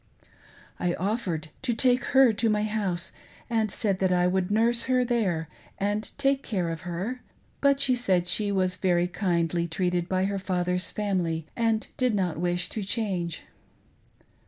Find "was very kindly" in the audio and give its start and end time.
8.51-9.67